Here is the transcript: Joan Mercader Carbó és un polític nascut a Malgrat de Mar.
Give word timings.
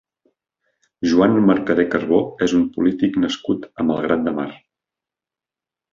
Joan 1.11 1.35
Mercader 1.49 1.85
Carbó 1.95 2.21
és 2.47 2.57
un 2.61 2.65
polític 2.79 3.21
nascut 3.27 3.69
a 3.83 3.89
Malgrat 3.91 4.29
de 4.31 4.37
Mar. 4.41 4.51